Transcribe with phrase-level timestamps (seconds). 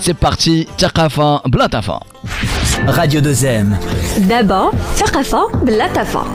[0.00, 1.99] C'est parti, ثقافة بلا تفا.
[2.87, 3.65] Radio 2M.
[4.29, 6.25] دابا ثقافة بلا تفا.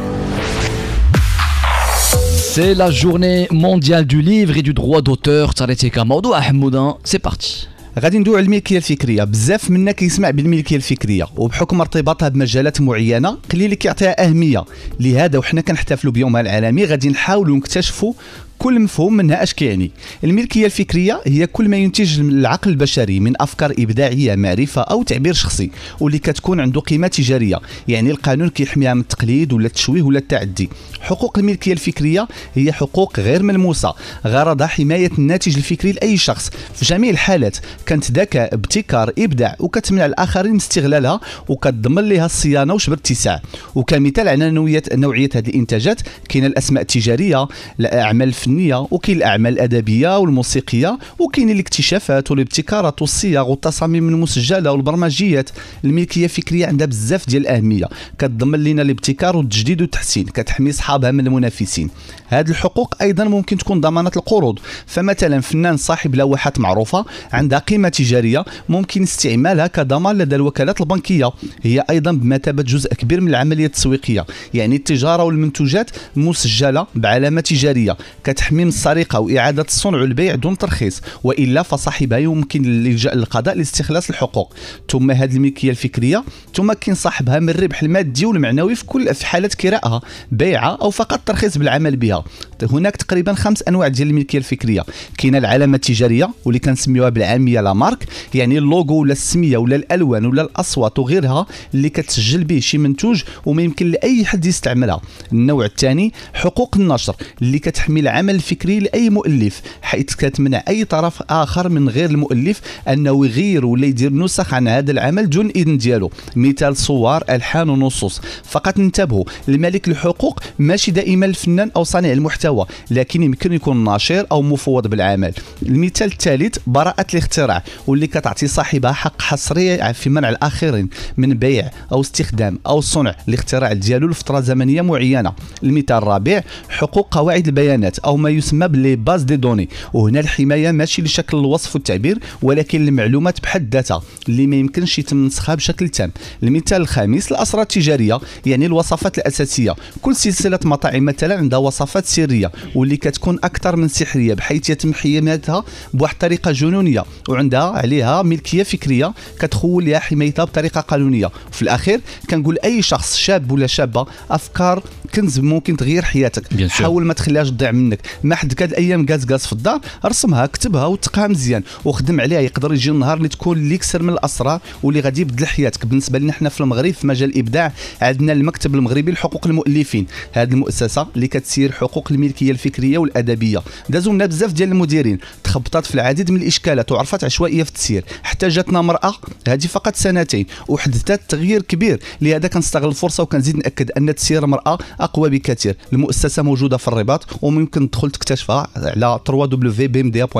[2.54, 5.54] C'est la journée mondiale du livre et du droit d'auteur.
[5.54, 6.98] تريتيكا موضوع حمودة.
[7.04, 7.66] C'est parti.
[7.98, 13.64] غادي ندوي على الملكيه الفكريه بزاف منا كيسمع بالملكيه الفكريه وبحكم ارتباطها بمجالات معينه قليل
[13.64, 14.64] اللي كيعطيها اهميه
[15.00, 18.12] لهذا وحنا كنحتفلوا بيومها العالمي غادي نحاولوا نكتشفوا
[18.59, 19.91] كل مفهوم منها اش كيعني
[20.25, 25.70] الملكية الفكرية هي كل ما ينتج العقل البشري من أفكار إبداعية معرفة أو تعبير شخصي
[26.01, 27.56] واللي كتكون عنده قيمة تجارية.
[27.88, 30.70] يعني القانون كيحميها من التقليد ولا التشويه ولا التعدي.
[31.01, 33.95] حقوق الملكية الفكرية هي حقوق غير ملموسة
[34.27, 36.51] غرضها حماية الناتج الفكري لأي شخص.
[36.74, 43.43] في جميع الحالات كانت ذكاء ابتكار إبداع وكتمنع الآخرين استغلالها وكتضمن لها الصيانة وشبر اتساع.
[43.74, 47.48] وكمثال على نوعيه هذه الإنتاجات كاين الأسماء التجارية
[47.80, 55.50] الأعمال الفنية وكاين الأعمال الأدبية والموسيقية وكاين الاكتشافات والابتكارات والصياغ والتصاميم المسجلة والبرمجيات.
[55.84, 57.88] الملكية الفكريه عندها بزاف ديال الأهمية.
[58.18, 61.90] كتضمن لنا الابتكار والتجديد والتحسين كتحمي صحابها من المنافسين.
[62.29, 64.59] هذه الحقوق أيضا ممكن تكون ضمانات القروض.
[64.87, 71.31] فمثلا فنان صاحب لوحات معروفة عندها قيمة تجارية ممكن استعمالها كضمان لدى الوكالات البنكية.
[71.62, 77.97] هي أيضا بمثابة جزء كبير من العملية التسويقية يعني التجارة والمنتوجات مسجلة بعلامة تجارية.
[78.37, 84.54] كتحمي من السرقة وإعادة الصنع والبيع دون ترخيص وإلا فصاحبها يمكن اللجاء للقضاء لاستخلاص الحقوق.
[84.91, 90.00] ثم هذه الملكية الفكرية تمكن صاحبها من الربح المادي والمعنوي في كل في حالة كرائها
[90.32, 92.25] بيعها أو فقط ترخيص بالعمل بها.
[92.70, 94.84] هناك تقريبا خمس أنواع ديال الملكية الفكرية.
[95.19, 98.04] كاينة العلامة التجارية واللي كنسميوها بالعامية لا مارك
[98.34, 103.62] يعني اللوغو ولا السمية ولا الألوان ولا الأصوات وغيرها اللي كتسجل به شي منتوج وما
[103.62, 105.00] يمكن لأي حد يستعملها.
[105.32, 111.69] النوع الثاني حقوق النشر اللي كتحمي العمل الفكري لأي مؤلف حيث كتمنع أي طرف آخر
[111.69, 116.10] من غير المؤلف أنه يغير ولا يدير نسخ عن هذا العمل دون اذن ديالو.
[116.37, 123.23] مثال صور ألحان ونصوص فقط انتبهوا المالك الحقوق ماشي دائما الفنان أو صانع المحتوى لكن
[123.23, 125.33] يمكن يكون ناشر أو مفوض بالعمل.
[125.62, 132.00] المثال الثالث براءة الاختراع واللي كتعطي صاحبها حق حصري في منع الآخرين من بيع أو
[132.00, 135.33] استخدام أو صنع الاختراع ديالو لفترة زمنية معينة.
[135.62, 139.69] المثال الرابع حقوق قواعد البيانات أو ما يسمى بلي باز دي دوني.
[139.93, 145.54] وهنا الحماية ماشي لشكل الوصف والتعبير ولكن المعلومات بحد ذاتها اللي ما يمكنش يتم نسخها
[145.54, 146.12] بشكل تام.
[146.43, 149.75] المثال الخامس الاسرار التجارية يعني الوصفات الأساسية.
[150.03, 155.65] كل سلسلة مطاعم مثلا عندها وصفات سرية واللي كتكون أكثر من سحرية بحيث يتم حمايتها
[155.94, 161.31] بواحد الطريقة جنونية وعندها عليها ملكية فكرية كتخول لها حمايتها بطريقة قانونية.
[161.53, 162.00] في الأخير
[162.31, 164.82] كنقول أي شخص شاب ولا شابة أفكار
[165.16, 166.69] كنز ممكن تغير حياتك.
[166.69, 168.00] حاول ما تخليهاش تضيع منك.
[168.25, 171.62] ما حد كاد أيام جاز جاز في الدار رسمها كتبها وتقها مزيان.
[171.84, 175.87] وخدم عليها يقدر يجي النهار اللي تكون ليك سر من الاسرار واللي غادي يبدل حياتك.
[175.87, 177.72] بالنسبة لنا حنا في المغرب في مجال الإبداع
[178.03, 180.06] عندنا المكتب المغربي لحقوق المؤلفين.
[180.32, 183.62] هذه المؤسسة اللي كتسير حقوق الملكية الفكرية والأدبية.
[183.88, 185.19] دازوا لنا بزاف ديال المديرين.
[185.44, 188.05] تخبطات في العديد من الإشكالات وعرفت عشوائية في التسيير.
[188.22, 189.15] حتى جاتنا مرأة
[189.49, 190.47] هذه فقط سنتين.
[190.69, 192.00] وحدثت تغيير كبير.
[192.21, 195.77] لهذا كنستغل الفرصة وكنزيد نأكد أن تسيير المراه أقوى بكثير.
[195.93, 200.34] المؤسسة موجودة في الرباط وممكن تدخل تكتشفها على www.bmda.com